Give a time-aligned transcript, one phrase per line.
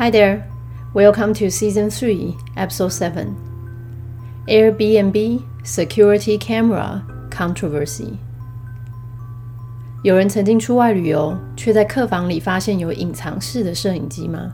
[0.00, 0.44] Hi there,
[0.94, 3.34] welcome to season three, episode seven.
[4.48, 8.14] Airbnb security camera controversy.
[10.02, 14.50] 有人曾经出外旅游，却在客房里发现有隐藏式的摄影机吗？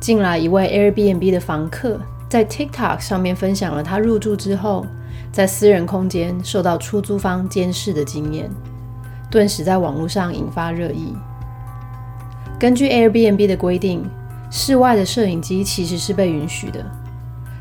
[0.00, 4.86] 近来，一位 Airbnb 的房客在 TikTok 上面分享了他入住之后，
[5.30, 8.50] 在私人空间受到出租方监视的经验，
[9.30, 11.14] 顿时在网络上引发热议。
[12.58, 14.08] 根据 Airbnb 的规定，
[14.54, 16.84] 室外的摄影机其实是被允许的，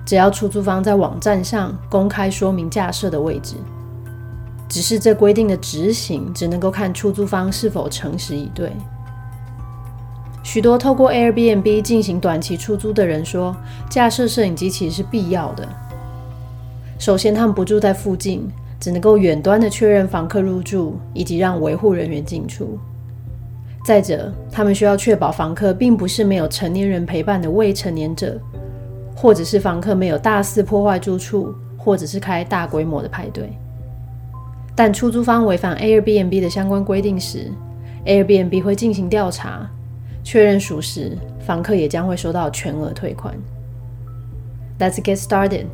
[0.06, 3.56] 只要出租方在网站上公开说明架设的位置。
[4.68, 8.74] 只是这规定的执行只能够看出租方是否诚实以对。
[10.44, 13.56] 许多透过 Airbnb 进行短期出租的人说，
[13.90, 15.66] 架设摄影机其实是必要的。
[17.00, 18.50] 首先，他们不住在附近，
[18.82, 22.78] 只能够远端的确认房客入住以及让维护人员进出。
[23.84, 28.40] 再者，他们需要确保房客并不是没有成年人陪伴的未成年者，
[29.16, 33.52] 或者是房客没有大肆破坏住处，或者是开大规模的派对。
[34.76, 37.52] 但出租方违反 Airbnb 的相关规定时
[38.06, 39.68] ，Airbnb 会进行调查，
[40.24, 43.36] 确认属实，房客也将会收到全额退款。
[44.80, 45.66] Let's get started。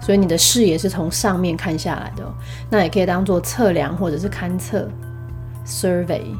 [0.00, 2.24] 所以你的视野是从上面看下来的，
[2.70, 4.88] 那也可以当做测量或者是勘测
[5.66, 6.34] ，survey。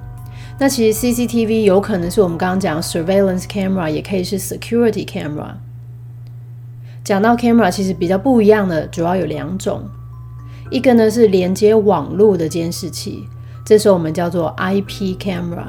[0.59, 5.55] 那其实 CCTV 有可能是我们刚刚讲 Surveillance Camera，也可以是 Security Camera。
[7.05, 9.89] 讲到 Camera，其实比较不一样的主要有两种，
[10.71, 13.29] 一个呢是连接网络的监视器，
[13.65, 15.67] 这时候我们叫做 IP Camera，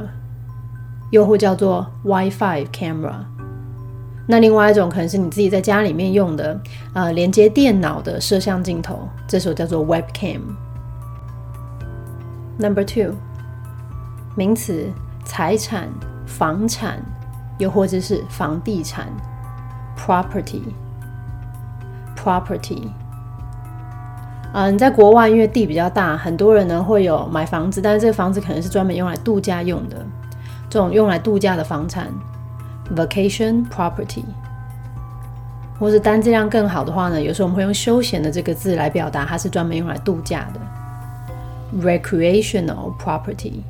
[1.11, 3.32] 又或叫做 WiFi Camera。
[4.25, 6.57] 那另外一种可能是你自己在家里面用的，
[6.93, 10.39] 呃，连接电脑的摄像镜头，这时候叫做 webcam。
[12.57, 13.15] Number two，
[14.35, 14.89] 名词，
[15.25, 15.89] 财产、
[16.25, 17.03] 房产，
[17.57, 19.07] 又或者是房地产
[19.97, 22.83] ，property，property。
[24.53, 29.97] 嗯，在国外因为地比较大，很多人呢会有买房子，但是这个房子可能是专门用来度假用的，
[30.69, 32.07] 这种用来度假的房产。
[32.95, 34.23] Vacation property，
[35.79, 37.21] 或是单质量更好的话呢？
[37.21, 40.59] 有时候我们会用“休闲”的这个字来表达，它是专门用来度假的。
[41.81, 43.61] Recreational property。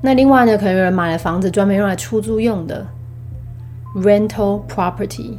[0.00, 2.86] 那另外呢，可能有人买了房子专门用来出租用的。
[3.96, 5.34] Rental property。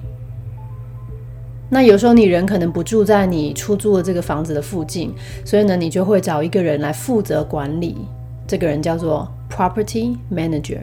[1.69, 8.05] 那有时候你人可能不住在你出租的这个房子的附近，所以呢，你就会找一个人来负责管理，
[8.45, 10.81] 这个人叫做 property manager。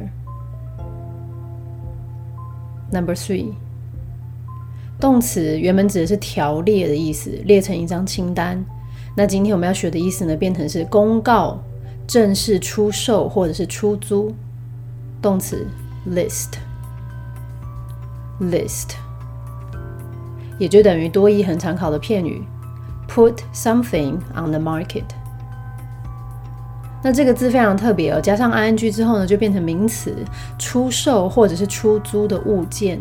[2.91, 3.53] Number three，
[4.99, 8.65] 动词原本指的是条列的意思，列成一张清单。
[9.17, 11.63] 那今天我们要学的意思呢，变成是公告、
[12.07, 14.35] 正式出售或者是出租。
[15.21, 15.67] 动词
[16.09, 16.47] list，list，
[20.59, 22.41] 也就等于多义很常考的片语
[23.09, 25.03] ，put something on the market。
[27.01, 30.17] 那这个字非常特别哦，加上 ing 之后呢，就变成名词，
[30.59, 33.01] 出售或者是出租的物件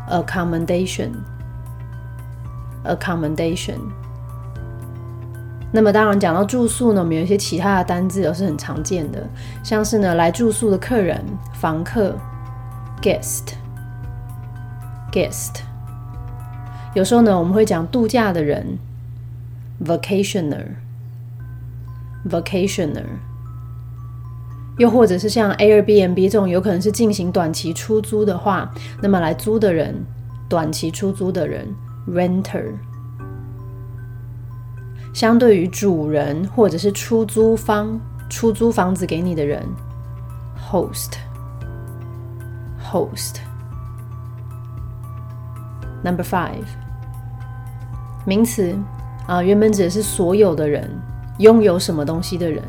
[0.09, 1.11] accommodation
[2.85, 3.79] accommodation。
[5.73, 9.29] 那么当然讲到住宿呢，我们有一些其他的单字都是很常见的，
[9.62, 11.23] 像是呢来住宿的客人、
[11.53, 12.17] 房客
[13.03, 13.51] ，guest，guest。
[16.94, 18.79] 有时候呢我们会讲度假的人
[19.85, 20.65] vacationer
[22.29, 23.05] Vacationer，。
[24.79, 28.73] 又或者是像 Airbnb 这种有可能是进行短期出租的话，
[29.03, 30.05] 那么来租的人，
[30.49, 31.67] 短期出租的人
[32.09, 32.73] ，renter。
[35.13, 39.67] 相对于主人或者是出租方出租房子给你的人
[40.71, 41.17] ，host，host。
[46.05, 46.63] Number five，
[48.25, 48.79] 名词
[49.27, 50.89] 啊，原本指的是所有的人，
[51.38, 52.62] 拥有什么东西的人。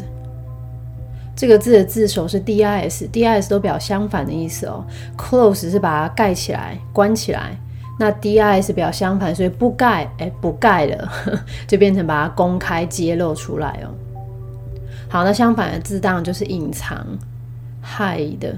[1.36, 4.82] 这个字的字首是 d i s，d i s 都表相反的意思哦。
[5.18, 7.54] close 是把它盖起来、关起来，
[8.00, 11.06] 那 d i s 表相反，所以不盖，哎，不盖了，
[11.68, 13.92] 就变成把它公开、揭露出来哦。
[15.10, 17.06] 好，那相反的字当然就是隐藏、
[17.84, 18.54] hide。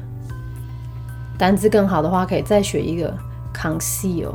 [1.36, 3.12] 单字更好的话，可以再学一个
[3.60, 4.32] conceal。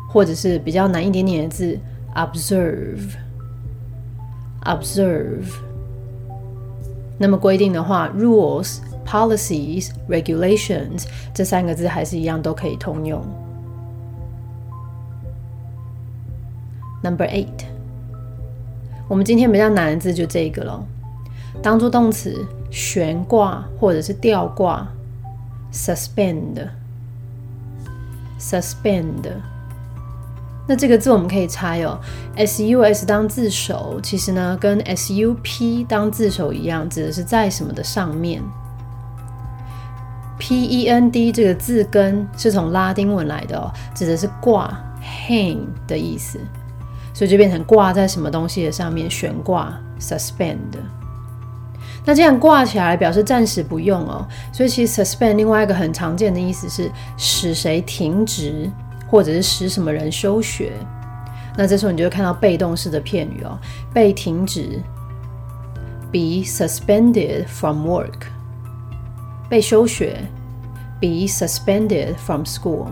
[0.09, 1.79] 或者是比较难一点点的字。
[2.13, 3.11] Observe,
[4.63, 5.45] observe。
[7.17, 13.23] 那么规定的话，rules, policies, regulations 这三个字还是一样都可以通用。
[17.03, 17.65] Number eight，
[19.07, 20.83] 我们今天比较难的字就这个了，
[21.61, 24.87] 当做动词悬挂或者是吊挂
[25.73, 26.67] ，suspend,
[28.39, 29.31] suspend。
[30.69, 31.97] 那这个字我们可以猜哦
[32.35, 38.43] ，sus 当字首，其实呢跟 sup 当字首一样，指的是在什么的上面。
[40.39, 46.37] pend 这个字根是从拉丁文来的哦，指的是挂 hang 的意思，
[47.13, 50.57] 所以就变成挂在什么东西的上面，悬挂 suspend。
[52.07, 58.67] 那这样挂起来表示暂时不用哦，所以其实 suspend 另外一个很常见的意思是使谁停职。
[59.09, 60.73] 或者是使什么人休学，
[61.55, 63.57] 那这时候你就会看到被动式的片语哦，
[63.93, 64.81] 被停止
[66.11, 68.27] ，be suspended from work。
[69.47, 70.17] 被休学
[70.99, 72.87] ，be suspended from school。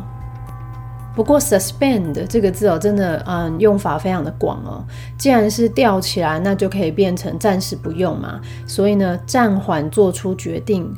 [1.15, 4.83] 不过，suspend 这个字哦，真的，嗯，用法非常的广哦。
[5.17, 8.41] 既然是吊起来，那就可以变成暂时不用嘛。
[8.67, 10.93] 所以呢，暂缓做出决定，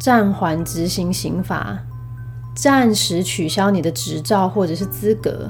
[0.00, 1.78] 暂缓执行刑罚，
[2.52, 5.48] 暂时取消你的执照或者是资格，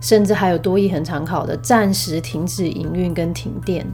[0.00, 3.86] 甚至还有多义很常考的暂时停止营运跟停电。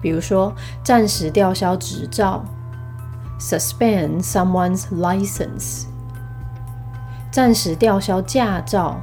[0.00, 0.52] 比如说，
[0.82, 2.44] 暂时吊销执照
[3.38, 5.84] ，suspend someone's license。
[7.32, 9.00] 暂时吊销驾照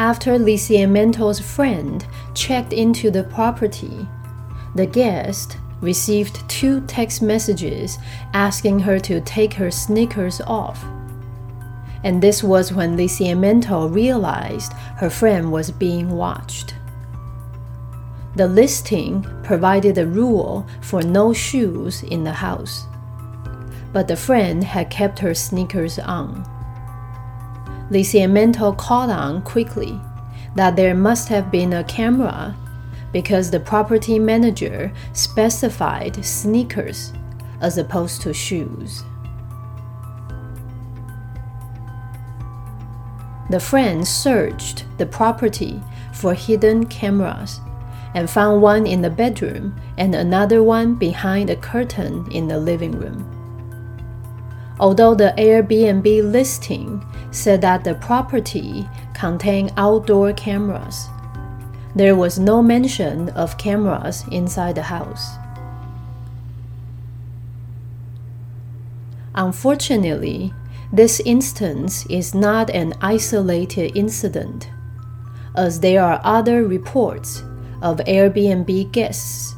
[0.00, 4.08] After Liciamento's friend checked into the property,
[4.74, 7.98] the guest received two text messages
[8.32, 10.82] asking her to take her sneakers off.
[12.02, 16.74] And this was when Liciamento realized her friend was being watched.
[18.36, 22.86] The listing provided a rule for no shoes in the house,
[23.92, 26.42] but the friend had kept her sneakers on.
[27.90, 30.00] Liciamento caught on quickly
[30.54, 32.56] that there must have been a camera
[33.12, 37.12] because the property manager specified sneakers
[37.60, 39.02] as opposed to shoes.
[43.50, 45.82] The friends searched the property
[46.14, 47.60] for hidden cameras
[48.14, 52.92] and found one in the bedroom and another one behind a curtain in the living
[52.92, 53.39] room.
[54.80, 61.06] Although the Airbnb listing said that the property contained outdoor cameras.
[61.94, 65.36] There was no mention of cameras inside the house.
[69.34, 70.54] Unfortunately,
[70.90, 74.70] this instance is not an isolated incident,
[75.54, 77.44] as there are other reports
[77.82, 79.54] of Airbnb guests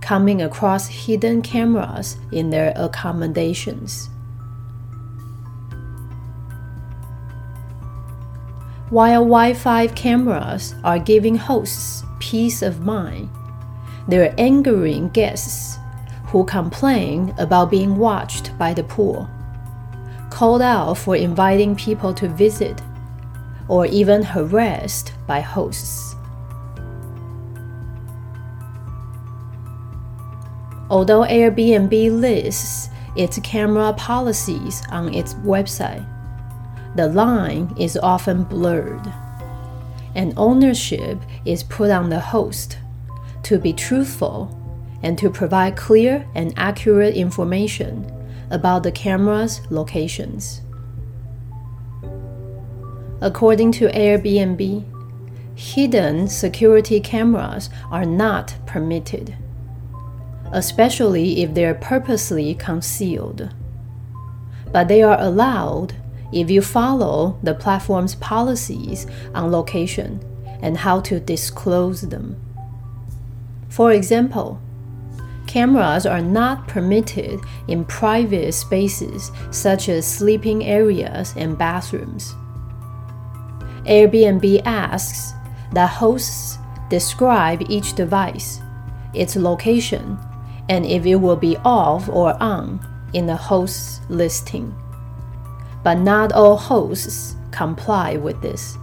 [0.00, 4.10] coming across hidden cameras in their accommodations.
[8.90, 13.30] While Wi Fi cameras are giving hosts peace of mind,
[14.08, 15.78] they're angering guests
[16.26, 19.28] who complain about being watched by the pool,
[20.28, 22.82] called out for inviting people to visit,
[23.68, 26.14] or even harassed by hosts.
[30.90, 36.06] Although Airbnb lists its camera policies on its website,
[36.94, 39.12] the line is often blurred,
[40.14, 42.78] and ownership is put on the host
[43.42, 44.60] to be truthful
[45.02, 48.10] and to provide clear and accurate information
[48.50, 50.62] about the camera's locations.
[53.20, 54.84] According to Airbnb,
[55.56, 59.36] hidden security cameras are not permitted,
[60.52, 63.50] especially if they are purposely concealed.
[64.72, 65.94] But they are allowed
[66.32, 70.20] if you follow the platform's policies on location
[70.60, 72.40] and how to disclose them.
[73.68, 74.60] For example,
[75.46, 82.34] cameras are not permitted in private spaces such as sleeping areas and bathrooms.
[83.84, 85.32] Airbnb asks
[85.72, 88.60] that hosts describe each device,
[89.12, 90.18] its location,
[90.68, 92.80] and if it will be off or on
[93.12, 94.74] in the host's listing
[95.84, 98.76] but not all hosts comply with this,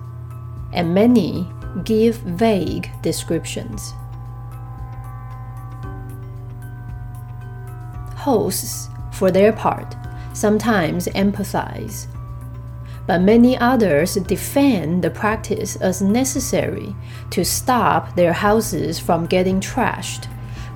[0.71, 1.45] and many
[1.83, 3.93] give vague descriptions.
[8.15, 9.95] Hosts, for their part,
[10.33, 12.05] sometimes empathize,
[13.07, 16.95] but many others defend the practice as necessary
[17.31, 20.27] to stop their houses from getting trashed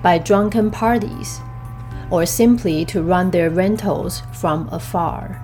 [0.02, 1.40] by drunken parties
[2.10, 5.42] or simply to run their rentals from afar.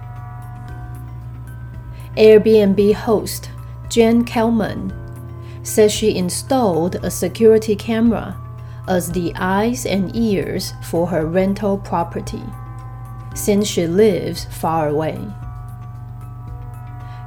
[2.17, 3.49] Airbnb host
[3.89, 4.93] Jen Kelman
[5.63, 8.37] says she installed a security camera
[8.87, 12.43] as the eyes and ears for her rental property,
[13.35, 15.19] since she lives far away.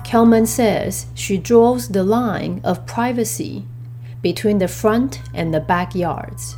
[0.05, 3.65] Kelman says she draws the line of privacy
[4.21, 6.57] between the front and the backyards.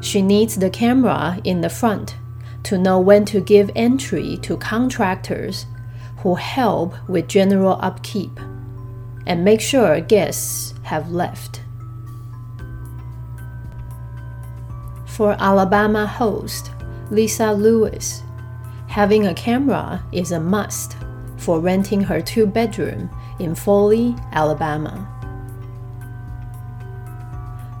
[0.00, 2.16] She needs the camera in the front
[2.64, 5.66] to know when to give entry to contractors
[6.26, 8.40] who help with general upkeep
[9.28, 11.60] and make sure guests have left.
[15.06, 16.72] For Alabama host
[17.12, 18.24] Lisa Lewis,
[18.88, 20.96] having a camera is a must
[21.36, 25.06] for renting her two bedroom in Foley, Alabama.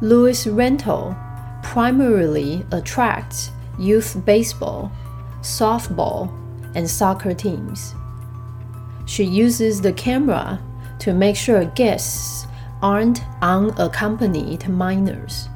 [0.00, 1.16] Lewis Rental
[1.64, 4.92] primarily attracts youth baseball,
[5.40, 6.30] softball,
[6.76, 7.96] and soccer teams.
[9.06, 10.60] She uses the camera
[10.98, 12.46] to make sure guests
[12.82, 15.48] aren't unaccompanied minors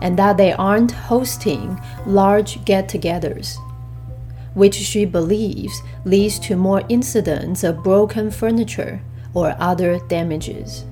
[0.00, 3.56] and that they aren't hosting large get togethers,
[4.54, 9.00] which she believes leads to more incidents of broken furniture
[9.34, 10.84] or other damages.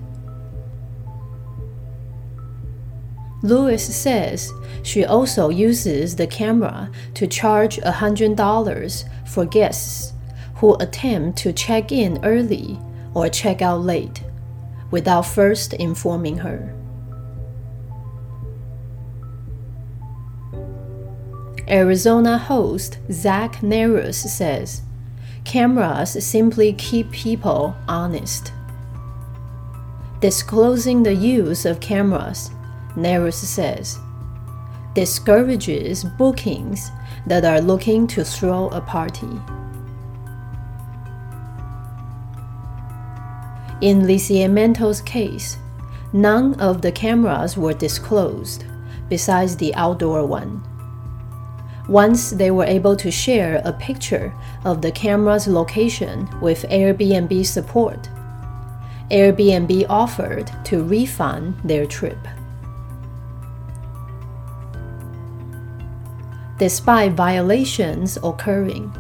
[3.43, 4.51] Lewis says
[4.83, 10.14] she also uses the camera to charge $100 for guests
[10.57, 12.79] who attempt to check in early
[13.15, 14.23] or check out late
[14.91, 16.75] without first informing her.
[21.69, 24.83] Arizona host Zach Narus says
[25.45, 28.53] cameras simply keep people honest.
[30.21, 32.51] Disclosing the use of cameras,
[32.97, 33.99] Narus says,
[34.95, 36.91] discourages bookings
[37.27, 39.41] that are looking to throw a party.
[43.85, 45.59] In Liciamento's case,
[46.11, 48.65] none of the cameras were disclosed,
[49.11, 50.63] besides the outdoor one.
[51.87, 54.33] Once they were able to share a picture
[54.65, 58.09] of the camera's location with Airbnb support,
[59.11, 62.27] Airbnb offered to refund their trip.
[66.59, 68.91] Despite violations occurring,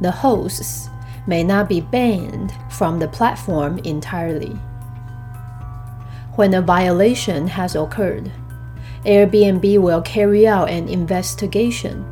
[0.00, 0.88] the hosts
[1.28, 4.58] may not be banned from the platform entirely.
[6.36, 8.32] When a violation has occurred,
[9.04, 12.04] Airbnb will carry out an investigation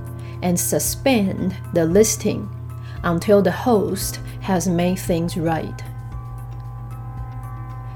[0.43, 2.49] and suspend the listing
[3.03, 5.83] until the host has made things right.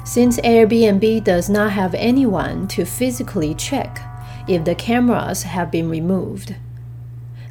[0.05, 4.01] Since Airbnb does not have anyone to physically check
[4.49, 6.57] if the cameras have been removed,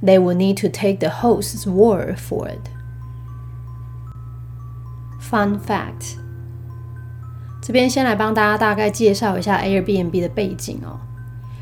[0.02, 2.70] they will need to take the host's word for it.
[5.30, 6.16] Fun fact：
[7.62, 10.98] 这边先来帮大家大概介绍一下 Airbnb 的背景哦。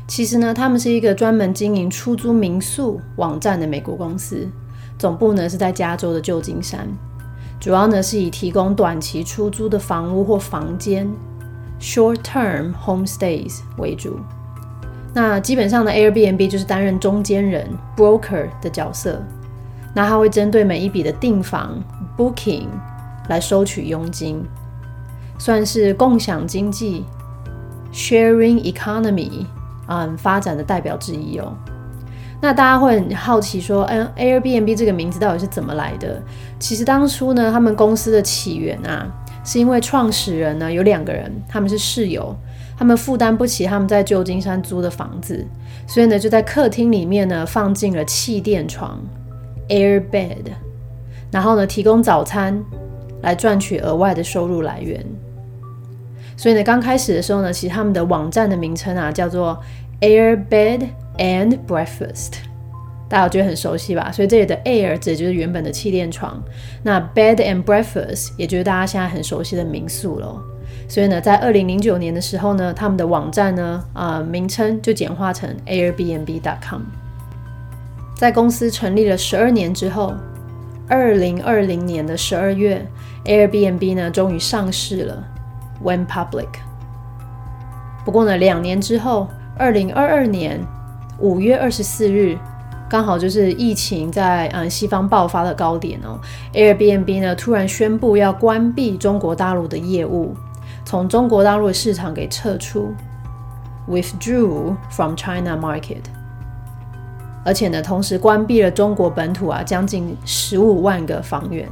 [0.06, 4.48] 其实呢，他们是一个专门经营出租民宿网站的美国公司，
[4.98, 6.88] 总部呢是在加州的旧金山，
[7.60, 11.06] 主要呢是以提供短期出租的房屋或房间
[11.78, 14.18] （short-term homestays） 为主。
[15.12, 19.22] 那基本上呢，Airbnb 就是担任中间人 （broker） 的角色，
[19.94, 21.78] 那他会针对每一笔的订房
[22.16, 22.68] （booking）
[23.28, 24.42] 来收取佣金，
[25.38, 27.04] 算是共享经济
[27.92, 29.46] （sharing economy）。
[29.90, 31.56] 嗯，发展的代表之一哦。
[32.42, 36.22] 那大家会很好奇说，嗯，Airbnb 这个名字到底是怎么来的？
[36.58, 39.06] 其实当初呢，他们公司的起源啊，
[39.42, 42.36] 是因为创始人呢有两个人，他们是室友，
[42.76, 45.44] 他们负担不起他们在旧金山租的房子，
[45.86, 49.00] 所以呢就在客厅里面呢放进了气垫床
[49.68, 50.52] （Air Bed），
[51.32, 52.62] 然后呢提供早餐
[53.22, 55.04] 来赚取额外的收入来源。
[56.36, 59.60] 所以呢，刚开始的时候呢，其实他们的网站的名称啊叫做
[60.00, 62.34] Air Bed and Breakfast，
[63.08, 64.12] 大家觉得很熟悉吧？
[64.12, 66.40] 所以这里的 Air 指的就是原本的气垫床，
[66.84, 70.40] 那 Bed and Breakfast 也就是大家现在很熟悉的民宿喽。
[70.88, 76.82] 所以呢，在二零零九年的时候呢，他们的网站呢啊名称就简化成 Airbnb.com。
[78.14, 80.14] 在公司成立了十二年之后，
[80.88, 82.86] 二零二零年的十二月
[83.28, 85.22] ，Airbnb 呢终于上市了。
[85.84, 86.48] Went public。
[88.04, 90.60] 不过呢，两年之后，二零二二年
[91.20, 92.36] 五月二十四日，
[92.90, 96.18] 刚好就是疫情在嗯西方爆发的高点哦。
[96.52, 100.34] Airbnb 呢突然宣布要关闭中国大陆的业务，
[100.84, 102.92] 从中国大陆的市场给撤出
[103.88, 106.02] ，withdrew from China market。
[107.44, 111.68] 而且呢，同时关闭了中国本土啊将近十五万个房源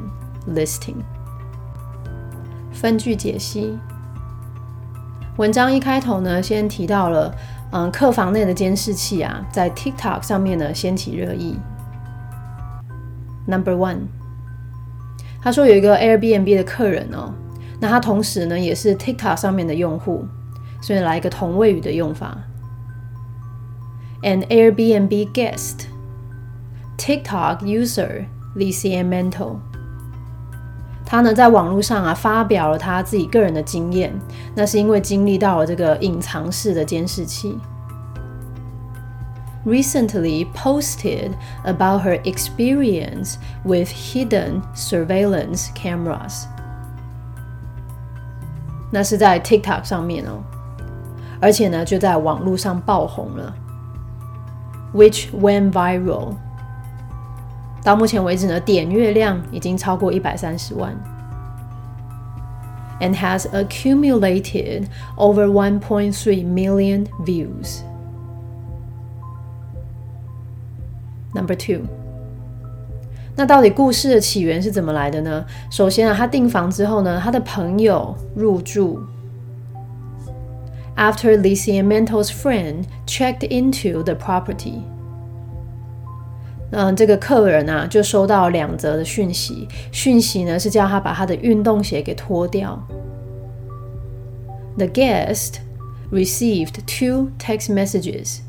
[0.55, 1.16] listing。
[2.77, 3.79] 分句解析，
[5.39, 7.35] 文章一开头呢，先提到了，
[7.73, 11.59] 嗯，客房内的监视器啊，在 TikTok 上面呢掀起热议。
[13.47, 14.01] Number one，
[15.41, 17.33] 他说有一个 Airbnb 的客人哦，
[17.81, 20.27] 那他同时呢也是 TikTok 上面的用户，
[20.83, 22.37] 所以来一个同位语的用法。
[24.23, 25.87] An Airbnb guest,
[26.99, 29.57] TikTok user Licia Mental，
[31.07, 34.13] 他呢在网络上啊发表了他自己个人的经验，
[34.57, 37.57] 那是因为经历到了这个隐藏式的监视器。
[39.65, 41.31] Recently posted
[41.65, 46.45] about her experience with hidden surveillance cameras，
[48.91, 50.43] 那是在 TikTok 上面哦，
[51.41, 53.55] 而且呢就在网络上爆红了。
[54.95, 56.35] which went viral。
[57.86, 60.96] 到目前为止呢，点阅量已经超过一百三十万，
[63.00, 64.86] and has accumulated
[65.18, 66.14] over 1.3
[66.46, 67.82] million views.
[71.34, 71.88] Number two，
[73.36, 75.46] 那到底故事的起源是怎么来的呢？
[75.70, 79.00] 首先啊，他订房之后呢，他的朋友入住。
[80.98, 84.84] after Lisiamento's friend checked into the property.
[86.76, 89.68] 嗯，这个客人啊，就收到两则的讯息。
[89.92, 92.82] 讯息呢是叫他把他的运动鞋给脱掉。
[94.78, 95.56] The guest
[96.12, 98.40] received two text messages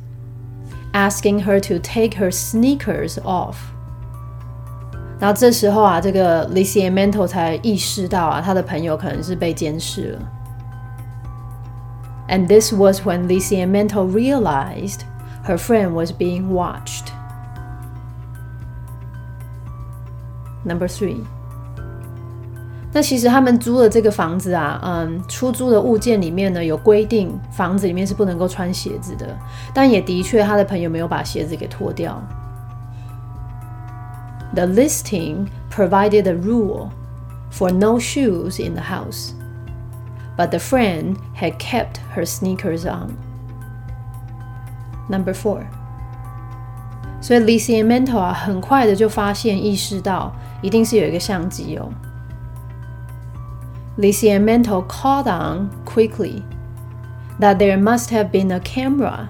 [0.92, 3.57] asking her to take her sneakers off。
[5.18, 10.33] 然后这时候啊，这个 Lisiamento 才意识到啊，他的朋友可能是被监视了。
[12.29, 15.01] And this was when Lisiamento realized
[15.47, 17.12] her friend was being watched.
[20.66, 21.16] Number three，
[22.92, 29.37] 那其实他们租的这个房子啊，嗯，出租的物件里面呢有规定，房子里面是不能够穿鞋子的。
[29.75, 32.23] 但也的确，他的朋友没有把鞋子给脱掉。
[34.55, 36.90] The listing provided a rule
[37.51, 39.33] for no shoes in the house
[40.37, 43.16] but the friend had kept her sneakers on.
[45.09, 45.64] Number four，
[47.21, 51.88] 所以 Lizzie and Mentor 啊，很快的就发现意识到，一定是有一个相机哦。
[53.99, 56.42] Lizzie and Mentor caught on quickly
[57.38, 59.27] that there must have been a camera.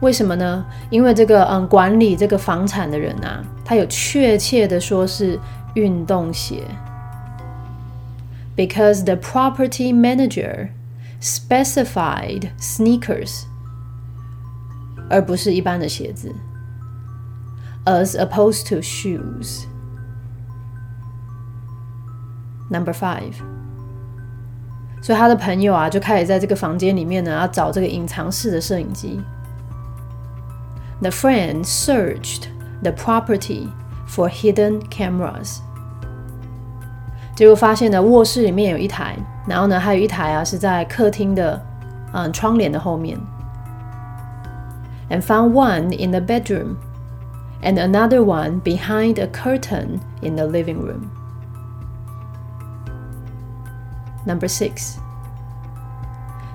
[0.00, 0.64] 为什么呢？
[0.90, 5.38] 因为这个嗯，管理这个房产的人啊，他有确切的说是
[5.74, 6.64] 运动鞋。
[8.56, 10.68] because the property manager
[11.20, 13.44] specified sneakers，
[15.09, 16.33] 而不是一般的鞋子
[17.85, 19.65] ，as opposed to shoes.
[22.69, 23.33] Number five，
[25.01, 29.21] 所以他的朋友啊，就开始在这个房间里面呢，要找这个隐藏式的摄影机。
[30.99, 32.47] The friend searched
[32.81, 33.69] the property
[34.09, 35.59] for hidden cameras.
[37.35, 39.15] 结果发现呢，卧室里面有一台，
[39.47, 41.65] 然后呢，还有一台啊是在客厅的
[42.11, 43.17] 嗯窗帘的后面。
[45.10, 46.78] And found one in the bedroom,
[47.62, 51.10] and another one behind a curtain in the living room.
[54.24, 54.96] Number six.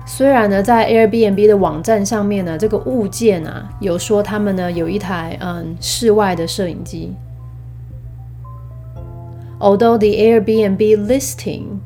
[0.06, 7.14] 虽然呢，在 Airbnb 的网站上面呢，这个物件啊有说他们呢有一台嗯室外的摄影机。
[9.60, 11.80] although the Airbnb listing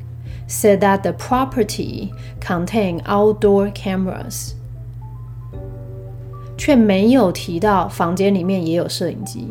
[0.47, 4.53] said that the property contained outdoor cameras，
[6.58, 9.48] 却没有提到房间里面也有摄影机。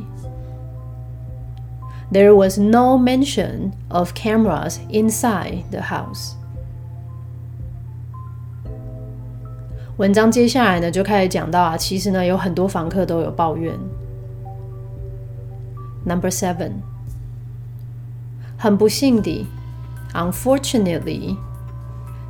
[2.11, 6.33] There was no mention of cameras inside the house.
[9.97, 13.73] 文章接下来呢，就开始讲到啊，其实呢，有很多房客都有抱怨。
[16.05, 16.73] Number seven.
[18.57, 19.45] 很不幸地
[20.13, 21.35] ，unfortunately，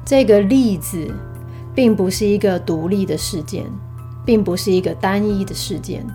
[0.06, 1.14] 这个例子
[1.76, 3.66] 并不是一个独立的事件，
[4.27, 6.07] 并不是一个单一的事件。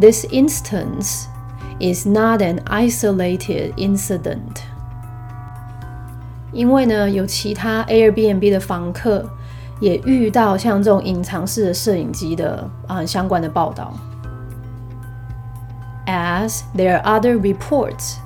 [0.00, 1.26] This instance
[1.78, 4.62] is not an isolated incident。
[6.52, 9.28] 因为呢，有其他 Airbnb 的房客
[9.80, 13.92] 也遇到像这种隐藏式的摄影机的啊相关的报道。
[16.06, 18.16] As there are other reports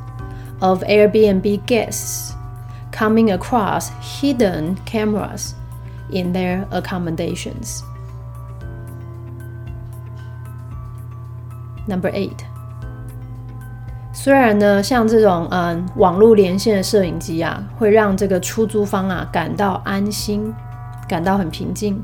[0.60, 2.32] of Airbnb guests
[2.90, 5.52] coming across hidden cameras
[6.10, 7.82] in their accommodations.
[11.88, 12.38] Number eight，
[14.12, 20.52] 虽然呢，像这种嗯网络连线的摄影机啊，会让这个出租方啊感到安心，
[21.08, 22.02] 感到很平静。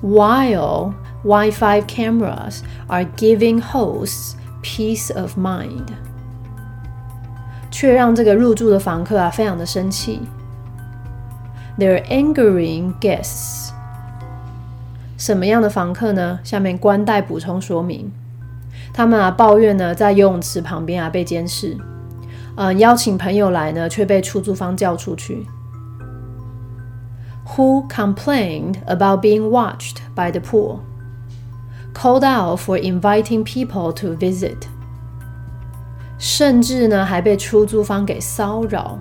[0.00, 0.92] While
[1.24, 5.88] Wi-Fi cameras are giving hosts peace of mind，
[7.72, 10.20] 却让这个入住的房客啊非常的生气。
[11.76, 13.71] They're angering guests。
[15.23, 16.37] 什么样的房客呢？
[16.43, 18.11] 下面官带补充说明，
[18.93, 21.77] 他们啊抱怨呢，在游泳池旁边啊被监视，
[22.57, 25.47] 嗯，邀请朋友来呢，却被出租方叫出去。
[27.55, 30.79] Who complained about being watched by the pool?
[31.93, 34.67] Called out for inviting people to visit.
[36.19, 38.99] 甚至呢，还被出租方给骚扰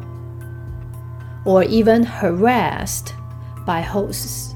[1.44, 3.08] ，or even harassed
[3.66, 4.51] by hosts.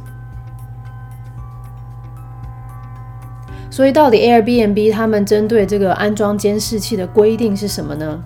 [3.77, 8.25] 所以，到底 Airbnb 他们针对这个安装监视器的规定是什么呢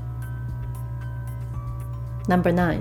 [2.28, 2.78] ？Number nine，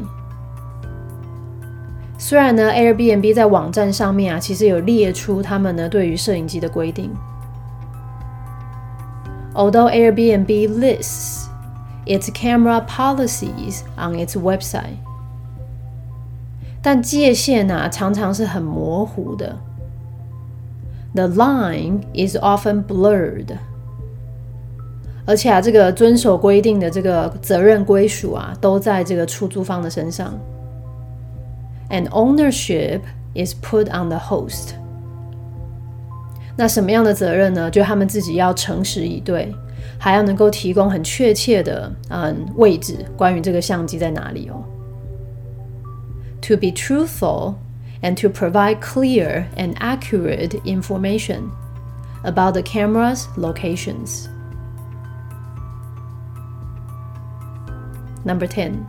[2.20, 7.10] 虽然呢 Airbnb 在网站上面啊，其实有列出他们呢对于摄影机的规定。
[9.56, 11.48] Although Airbnb lists
[12.06, 15.00] its camera policies on its website，
[16.84, 19.58] 但界限啊常常是很模糊的。
[21.16, 23.58] The line is often blurred，
[25.26, 30.34] 而且啊，这个遵守规定的这个责任归属啊，都在这个出租方的身上。
[31.90, 33.02] And ownership
[33.34, 34.74] is put on the host。
[36.56, 37.72] 那什么样的责任呢？
[37.72, 39.52] 就他们自己要诚实以对，
[39.98, 44.64] 还要能够提供很确切的嗯位置，关于这个相机在哪里哦。
[46.42, 47.56] To be truthful。
[48.03, 51.51] and to provide clear and accurate information
[52.23, 54.29] about the camera's locations.
[58.25, 58.85] Number ten.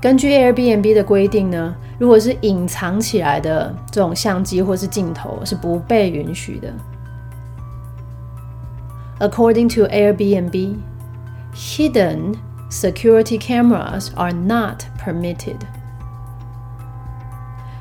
[0.00, 6.72] 根据 Airbnb 的规定呢，如果是隐藏起来的这种相机或是镜头是不被允许的。
[9.20, 10.76] According to Airbnb,
[11.54, 12.34] hidden
[12.68, 15.58] security cameras are not permitted.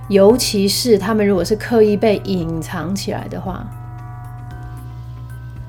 [0.10, 3.66] 尤其是他们如果是刻意被隐藏起来的话，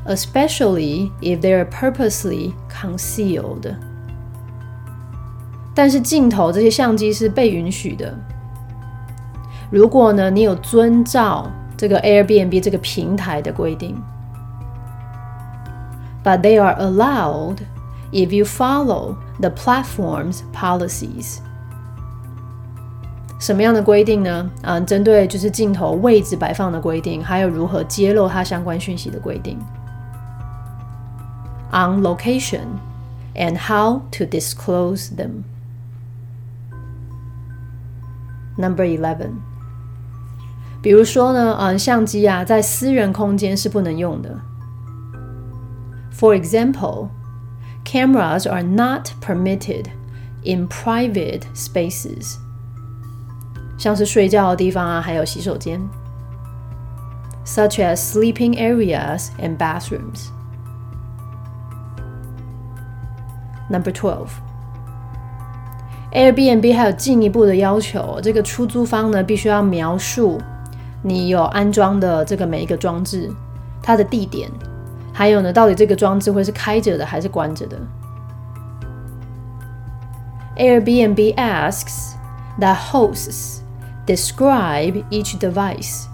[0.06, 3.74] especially if they are purposely concealed。
[5.74, 8.14] 但是镜头这些相机是被允许的。
[9.70, 13.96] 如果呢，你有遵照这个 Airbnb 这个平台的规定，
[16.22, 17.58] but they are allowed
[18.10, 21.38] if you follow the platform's policies。
[23.38, 24.50] 什么样的规定呢？
[24.62, 29.58] 嗯，针对就是镜头位置摆放的规定，还有如何揭露它相关讯息的规定。
[31.72, 32.66] On location
[33.34, 35.42] and how to disclose them.
[38.56, 39.30] Number eleven.
[40.82, 44.38] 比如说呢，嗯，相机啊，在私人空间是不能用的。
[46.12, 47.08] For example,
[47.84, 49.86] cameras are not permitted
[50.44, 52.36] in private spaces.
[53.77, 55.79] 像是睡觉的地方啊，还有洗手间
[57.45, 60.29] ，such as sleeping areas and bathrooms.
[63.69, 64.29] Number twelve.
[66.13, 70.41] Airbnb 还有进一步的要求，这个出租方呢必须要描述
[71.03, 73.29] 你有安装的这个每一个装置，
[73.83, 74.49] 它的地点，
[75.13, 77.77] 还有呢到底这个装置会是开着的还是关着的。
[80.55, 82.13] Airbnb asks
[82.59, 83.59] that hosts
[84.06, 86.06] describe each device,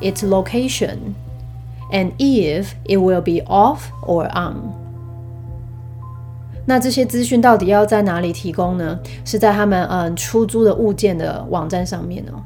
[0.00, 1.14] its location,
[1.90, 4.72] and if it will be off or on.
[6.66, 8.98] 那这些资讯到底要在哪里提供呢？
[9.24, 12.42] 是在他们嗯出租的物件的网站上面哦。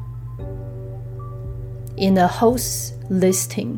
[1.97, 3.77] In the host listing。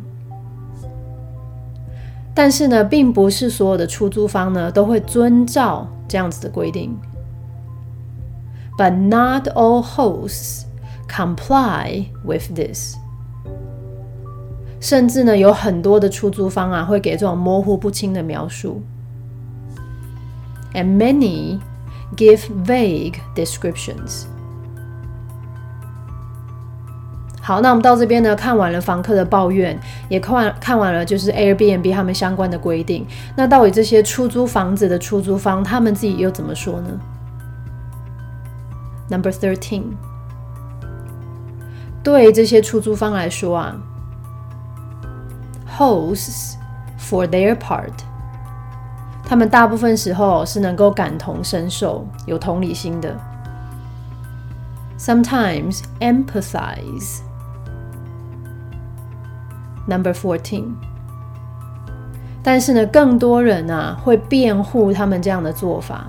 [2.33, 6.97] 但是呢，并不是所有的出租方呢都会遵照这样子的规定。
[8.79, 10.65] But not all hosts
[11.12, 12.96] comply with this。
[14.80, 18.82] 甚至呢，有很多的出租方啊，会给这种模糊不清的描述。
[20.74, 21.60] And many
[22.16, 24.24] give vague descriptions。
[27.42, 33.06] 好，那我们到这边呢，看完了房客的抱怨，也看完看完了就是 Airbnb 他们相关的规定。
[33.36, 37.00] 那到底这些出租房子的出租方，他们自己又怎么说呢
[39.10, 39.84] ？Number thirteen。
[42.03, 43.77] 对这些出租方来说啊
[45.79, 46.55] hosts
[46.99, 47.93] for their part。
[49.25, 53.19] 他们大部分时候是能够感同身受、有同理心的。
[54.99, 57.21] Sometimes empathize.
[59.89, 60.75] Number fourteen.
[62.43, 66.07] 但是呢，更多人啊会辩护他们这样的做法。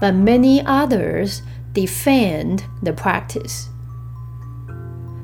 [0.00, 1.40] But many others
[1.74, 3.66] defend the practice.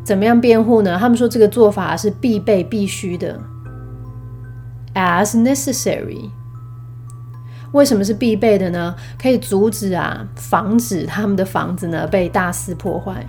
[0.10, 0.98] 怎么样辩护呢？
[0.98, 3.40] 他们说这个做法是必备、必须的。
[4.96, 6.32] As necessary，
[7.74, 8.96] 为什么是必备的呢？
[9.22, 13.24] 可以阻止啊，防止他们的房子呢被大肆破坏。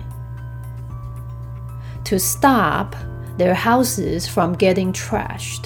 [2.05, 2.95] To stop
[3.37, 5.65] their houses from getting trashed，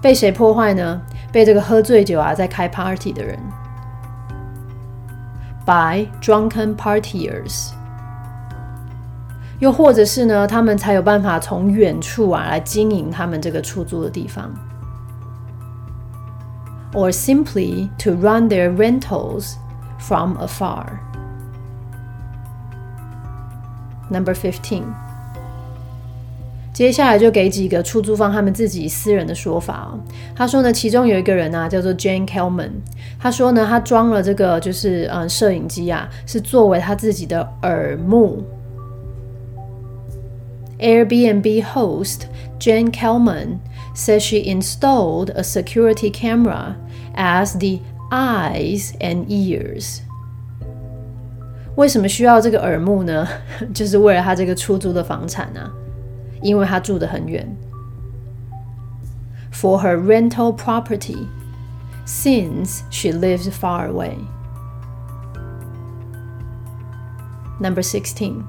[0.00, 1.02] 被谁破坏呢？
[1.30, 3.38] 被这个喝醉酒啊在开 party 的人。
[5.66, 7.77] By drunken partiers。
[9.60, 14.48] 又或者是呢，他们才有办法从远处啊来经营他们这个出租的地方
[16.92, 19.54] ，or simply to run their rentals
[19.98, 20.84] from afar.
[24.10, 24.84] Number fifteen.
[26.72, 29.98] 接下来就给几个出租方他们自己私人的说法哦。
[30.36, 32.70] 他说呢，其中有一个人啊，叫做 Jane Kelman。
[33.18, 38.44] 他说呢，他装了这个就是嗯摄影机啊，是作为他自己的耳目。
[40.79, 42.27] Airbnb host
[42.59, 43.59] Jane Kelman
[43.93, 46.75] says she installed a security camera
[47.15, 47.79] as the
[48.11, 50.01] eyes and ears.
[51.75, 53.27] 为什么需要这个耳目呢？
[53.73, 55.71] 就是为了他这个出租的房产啊，
[56.41, 57.47] 因为他住得很远。
[59.51, 61.27] For her rental property,
[62.05, 64.17] since she lives far away.
[67.59, 68.43] Number sixteen.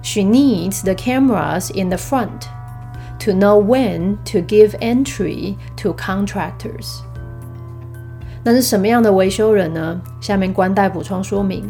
[0.01, 2.47] She needs the cameras in the front
[3.19, 7.01] to know when to give entry to contractors。
[8.45, 10.01] 那是什么样的维修人呢？
[10.21, 11.65] 下面官带补充说明，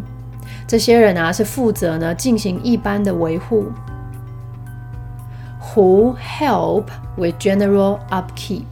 [0.66, 3.64] 这些人啊是负责呢进行一般的维护。
[5.74, 8.64] Who help with general upkeep？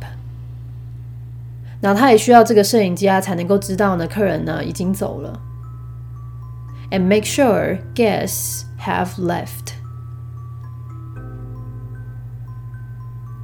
[1.81, 5.39] 那他也需要这个摄影机啊，才能够知道呢客人呢已经走了。
[6.91, 9.75] And make sure guests have left.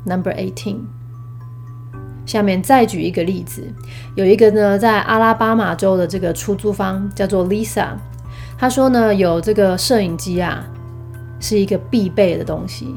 [0.06, 0.86] Number eighteen.
[2.24, 3.70] 下面再举一个例子，
[4.14, 7.88] 有一个呢在阿拉巴马州的这个出租方叫做 Lisa，
[8.56, 10.64] 他说呢有这个摄影机啊
[11.40, 12.94] 是一个必备的东西。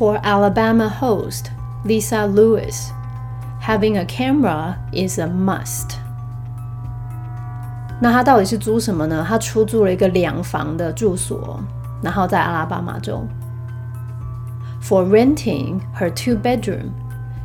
[0.00, 1.50] For Alabama host
[1.84, 2.90] Lisa Lewis,
[3.60, 5.96] having a camera is a must.
[7.98, 9.24] 那他到底是租什么呢？
[9.26, 11.58] 他出租了一个两房的住所，
[12.02, 13.26] 然后在阿拉巴马州。
[14.82, 16.90] For renting her two bedroom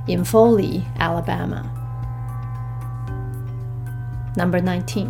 [0.07, 1.63] in Foley, Alabama.
[4.35, 5.07] Number nineteen.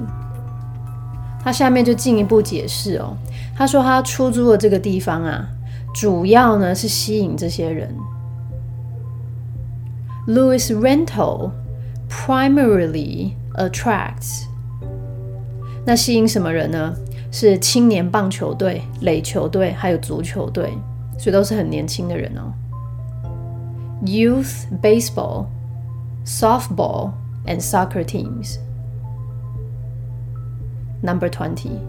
[1.43, 3.17] 他下面就进一步解释哦，
[3.57, 5.47] 他说他出租的这个地方啊。
[5.95, 7.95] 主要呢是吸引这些人。
[10.27, 11.51] Louis Rental
[12.09, 14.43] primarily attracts
[15.85, 16.95] 那吸引什么人呢？
[17.31, 20.73] 是青年棒球队、垒球队还有足球队，
[21.17, 22.53] 所以都是很年轻的人哦。
[24.03, 25.45] Youth baseball,
[26.25, 27.11] softball
[27.45, 28.57] and soccer teams.
[31.01, 31.79] Number twenty.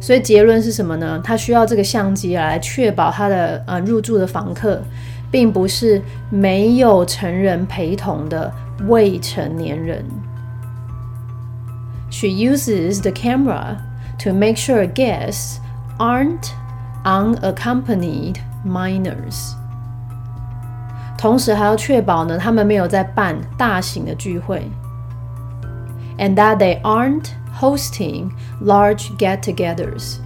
[0.00, 1.20] 所以结论是什么呢？
[1.24, 4.82] 他需要这个相机来确保他的呃入住的房客，
[5.30, 8.52] 并不是没有成人陪同的
[8.88, 10.04] 未成年人。
[12.10, 13.78] She uses the camera
[14.22, 15.56] to make sure guests
[15.98, 16.50] aren't
[17.04, 19.54] unaccompanied minors。
[21.18, 24.70] 同时还要确保呢，他们没有在办大型的聚会
[26.18, 28.31] ，and that they aren't hosting
[28.63, 30.17] large get-togethers。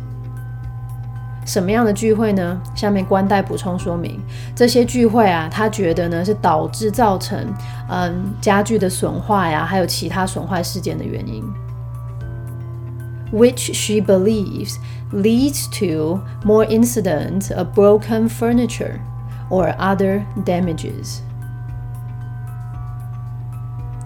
[1.46, 2.60] 什么样的聚会呢？
[2.74, 4.20] 下面官代补充说明，
[4.56, 7.54] 这些聚会啊，他觉得呢是导致造成
[7.88, 11.44] 嗯家具的损坏呀，还有其他损坏事件的原因。
[13.32, 14.78] Which she believes
[15.12, 19.00] leads to more incidents of broken furniture
[19.50, 21.20] or other damages.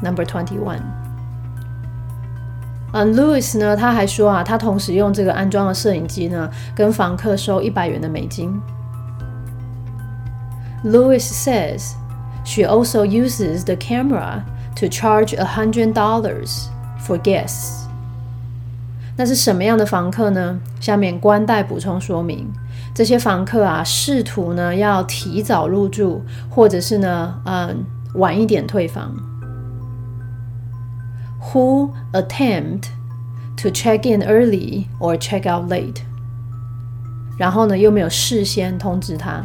[0.01, 0.81] Number twenty-one.
[2.96, 3.76] 嗯，Louis 呢？
[3.76, 8.48] 他还说啊，他同时用这个安装的摄影机呢，跟房客收一百元的美金。
[10.84, 11.94] Louis says
[12.44, 14.42] she also uses the camera
[14.76, 16.66] to charge a hundred dollars
[17.04, 17.82] for guests。
[19.16, 20.60] 那是什么样的房客呢？
[20.78, 22.48] 下面官代补充说明，
[22.94, 27.84] 这些房客啊，试图呢要提早入住，或者是呢，嗯，
[28.14, 29.12] 晚一点退房。
[31.43, 32.89] who attempt
[33.57, 36.01] to check in early or check out late，
[37.37, 39.43] 然后呢又没有事先通知他，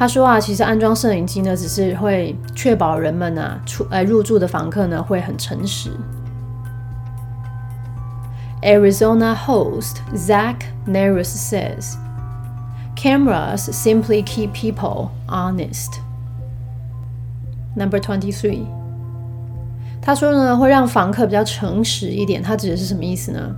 [0.00, 5.90] 他说啊，其实安装摄影机呢，只是会确保人们呢出呃入住的房客呢会很诚实。
[8.62, 10.54] Arizona host Zach
[10.86, 11.96] Neris says,
[12.96, 15.90] "Cameras simply keep people honest."
[17.76, 18.64] Number twenty-three，
[20.00, 22.42] 他说呢会让房客比较诚实一点。
[22.42, 23.54] 他指的是什么意思呢？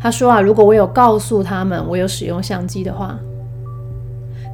[0.00, 3.16] 他说啊，如果我有告诉他们我有使用相机的话。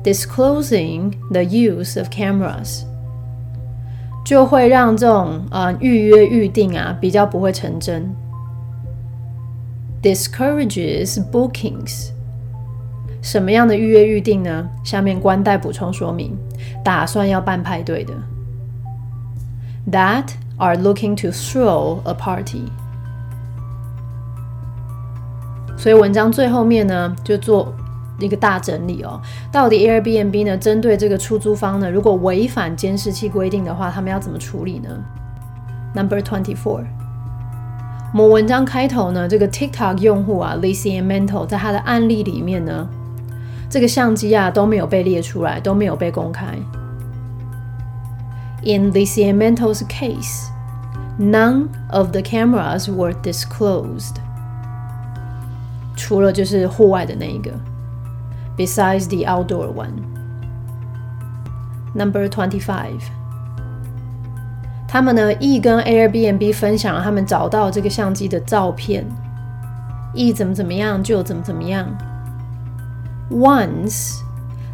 [0.04, 2.84] disclosing the use of cameras，
[4.24, 8.14] 就会让这种呃预约预定啊比较不会成真。
[10.02, 12.10] discourages bookings，
[13.22, 14.70] 什么样的预约预定呢？
[14.84, 16.38] 下面官代补充说明，
[16.84, 18.14] 打算要办派对的。
[19.92, 22.72] That are looking to throw a party。
[25.78, 27.74] 所以文章最后面呢，就做。
[28.27, 30.57] 一个大整理哦，到底 Airbnb 呢？
[30.57, 34.89] 针对这个出租方呢，如果违反监视器规定的话，他们要怎么处理呢
[35.95, 36.85] ？Number twenty four，
[38.13, 42.89] 某文章开头呢，这个 TikTok 用户啊，Lizzie Mental 在他的案例里面呢，
[43.69, 46.47] 这个相机啊都没有被列出来，都没有被公开。
[48.63, 50.49] In Lizzie Mental's case,
[51.19, 54.17] none of the cameras were disclosed，
[55.97, 57.51] 除了就是户外的那一个。
[58.60, 60.04] besides the outdoor one.
[61.94, 63.02] Number twenty-five.
[64.88, 69.06] 他们呢，E 跟 Airbnb 分享了他们找到这个相机的照片。
[70.14, 71.88] E 怎么怎么样就怎么怎么样。
[73.30, 74.22] Once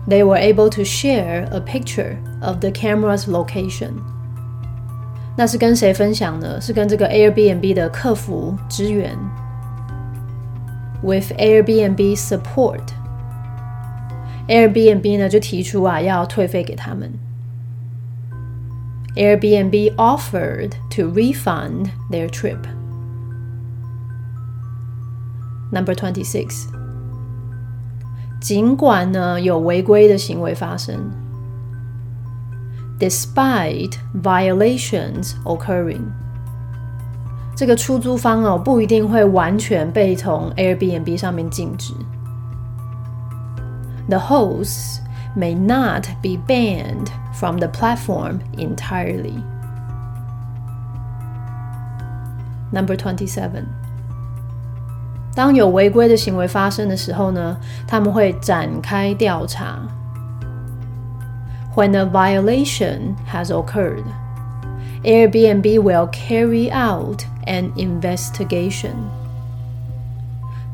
[0.07, 3.93] they were able to share a picture of the camera's location.
[5.37, 6.59] 那是跟谁分享呢？
[6.59, 9.17] 是跟这个 Airbnb 的客服支援。
[11.01, 12.81] With Airbnb support.
[14.48, 17.12] Airbnb 呢就提出啊要退费给他们。
[19.16, 22.58] Airbnb offered to refund their trip.
[25.72, 26.66] Number twenty six.
[28.40, 31.10] 尽管呢有违规的行为发生
[33.00, 36.02] ，despite violations occurring，
[37.56, 41.94] 这个出租方哦不一定会完全被从 Airbnb 上面禁止。
[44.09, 45.01] the hosts
[45.35, 49.41] may not be banned from the platform entirely.
[52.71, 53.65] Number twenty-seven.
[55.33, 57.57] 当有违规的行为发生的时候呢，
[57.87, 59.79] 他们会展开调查。
[61.73, 64.03] When a violation has occurred,
[65.03, 68.91] Airbnb will carry out an investigation.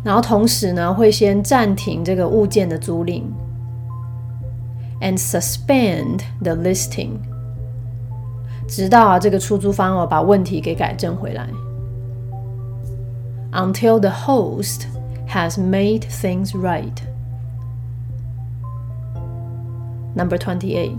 [0.05, 3.23] 然后同时呢，会先暂停这个物件的租赁
[5.01, 7.11] ，and suspend the listing，
[8.67, 11.49] 直到啊这个出租方哦把问题给改正回来
[13.53, 14.87] ，until the host
[15.29, 16.97] has made things right。
[20.15, 20.99] Number twenty-eight。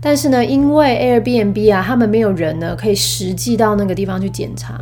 [0.00, 4.78] 但是呢，因为 Airbnb 啊，他们没有人呢，可以实际到那个地方去检查。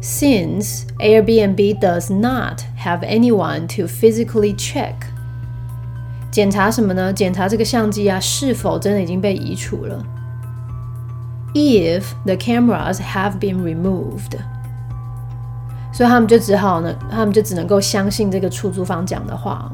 [0.00, 4.94] since Airbnb does not have anyone to physically check。
[6.30, 7.12] 检查什么呢？
[7.12, 10.04] 检查这个相机啊是否真的已经被移除了。
[11.54, 14.36] If the cameras have been removed，
[15.92, 19.70] 所以他们就只好呢，他们就只能够相信这个出租方讲的话。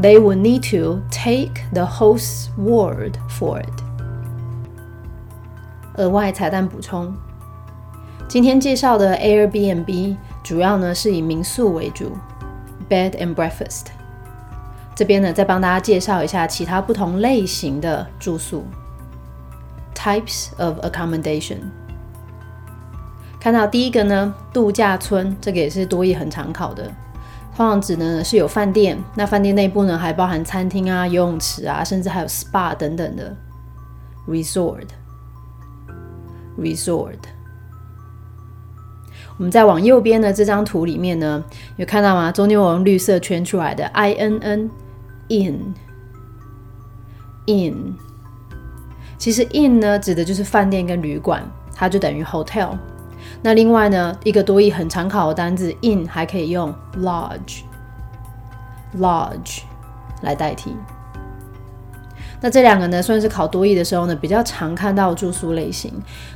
[0.00, 3.82] They would need to take the host's word for it。
[5.96, 7.14] 额外彩蛋补充：
[8.27, 12.11] 今天介绍的 Airbnb 主要呢是以民宿为主
[12.89, 13.85] ，bed and breakfast。
[14.93, 18.65] 这边呢再帮大家介绍一下其他不同类型的住宿
[19.95, 21.59] ，types of accommodation。
[23.39, 26.83] 看到第一个呢，度假村，这个也是多义很常考的。
[27.55, 33.33] 通常指呢是有饭店，那饭店内部呢还包含餐厅啊、游泳池啊，甚至还有 SPA 等等的
[34.27, 34.87] resort。
[36.59, 37.19] resort。
[39.37, 41.43] 我们再往右边的这张图里面呢，
[41.75, 42.31] 有看到吗？
[42.31, 44.69] 中间我用绿色圈出来的 I N N
[45.29, 45.73] in
[47.45, 47.95] in。
[49.17, 51.43] 其实 in 呢指的就是饭店跟旅馆，
[51.75, 52.77] 它就等于 hotel。
[53.41, 57.63] 那另外呢，一个多义很常考的单字 in 还可以用 lodge，lodge
[60.21, 60.75] 来代替。
[62.39, 65.91] 那这两个呢，算是考多义的时候呢，比较常看到住宿类型。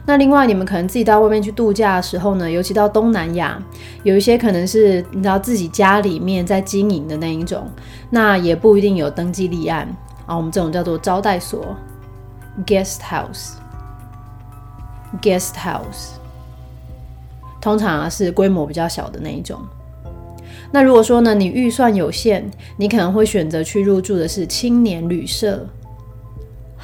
[0.05, 3.61] 那另外，你们可能自己到外面去度假的时候呢，尤其到东南亚，
[4.03, 7.69] 有一些可能是你知道自己家里面在经营的那一种，
[8.09, 9.87] 那也不一定有登记立案
[10.25, 10.35] 啊。
[10.35, 11.77] 我们这种叫做招待所
[12.65, 12.97] （guest
[15.21, 16.13] house），guest house。
[17.61, 19.61] 通常啊是规模比较小的那一种。
[20.71, 25.67] 那如果说呢，你预算有限，你可能会选择去入住的是青年旅社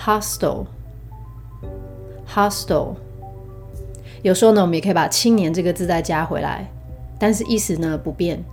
[0.04, 2.96] （hostel），hostel。
[4.22, 6.70] 有时候呢，我们也可以把“青年”这个字再加回来，
[7.20, 8.44] 但是意思呢不变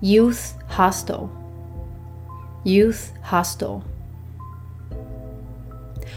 [0.00, 3.80] ，youth hostel，youth hostel。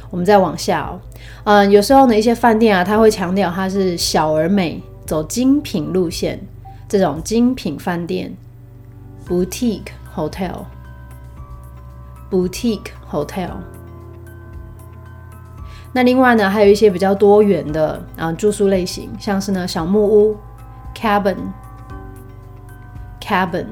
[0.10, 1.00] 我们再往下哦，
[1.43, 4.82] 嗯，有时候呢，一些饭店啊，它会强调它是小而美。
[5.06, 6.39] 走精品路线，
[6.89, 8.36] 这种精品饭店
[9.28, 13.52] ，boutique hotel，boutique hotel。
[15.96, 20.36] 那另外呢，还有一些比较多元的啊住宿类型，像是呢小木屋
[20.93, 23.66] ，cabin，cabin，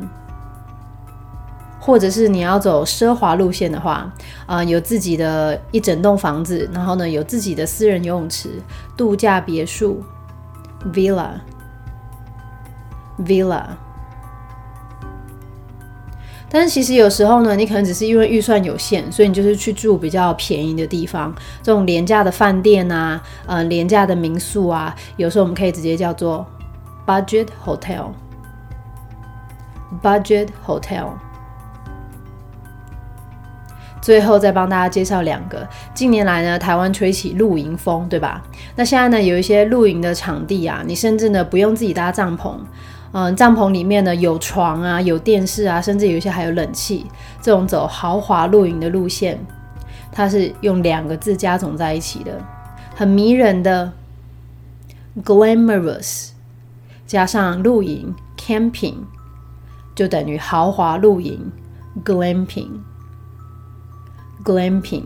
[1.81, 4.09] 或者是你要走奢华路线的话，
[4.45, 8.61] 啊有自己的一整栋房子，然后呢有自己的私人游泳池，
[8.95, 10.01] 度假别墅。
[10.93, 13.63] Villa，Villa，
[16.53, 21.33] 但是其实有时候呢，你可能只是因为预算有限，所以你就是去住比较便宜的地方，
[21.63, 26.45] 这种廉价的饭店啊，呃，廉价的民宿啊，有时候我们可以直接叫做
[27.07, 31.07] budget hotel，budget hotel。
[33.99, 35.67] 最后再帮大家介绍两个。
[35.95, 38.43] 近年来呢，台湾吹起露营风，对吧？
[38.75, 42.57] 那现在呢，有一些露营的场地啊，你甚至呢不用自己搭帐篷，
[43.13, 47.05] 嗯，帐篷里面呢有床啊，有电视啊，甚至有一些还有冷气。
[47.41, 49.39] 这种走豪华露营的路线，
[50.11, 52.43] 它是用两个字加总在一起的，
[52.95, 53.93] 很迷人的
[55.23, 56.31] glamorous，
[57.07, 58.95] 加上露营 camping，
[59.95, 61.51] 就等于豪华露营
[62.03, 62.69] glamping。
[64.43, 65.05] Glamping，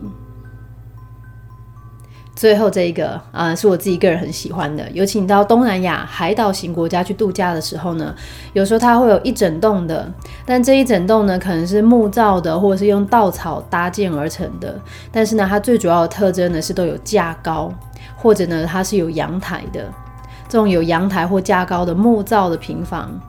[2.38, 4.88] 最后这一个啊，是我自己个人很喜欢的。
[4.92, 8.14] 尤其你到东南亚海岛型国家去度假的时候呢，
[8.52, 10.08] 有时候它会有一整栋的，
[10.46, 14.80] 但这一整栋呢，可能是木造的，或者是用稻草搭建而成的。
[15.10, 17.74] 但是呢，它最主要的特征呢是都有架高，
[18.16, 19.92] 或者呢它是有阳台的。
[20.48, 23.20] 这种有阳台或架高的木造的平房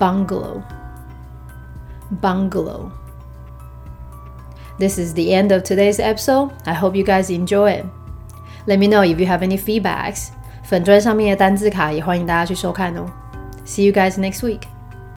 [0.00, 2.86] ，bungalow，bungalow。
[4.78, 6.48] This is the end of today's episode.
[6.64, 7.84] I hope you guys enjoy it.
[8.66, 10.28] Let me know if you have any feedbacks.
[10.62, 13.06] 粉砖上面的单字卡也欢迎大家去收看哦。
[13.64, 14.75] See you guys next week.